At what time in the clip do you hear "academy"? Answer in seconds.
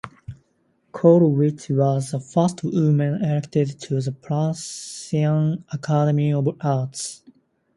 5.71-6.33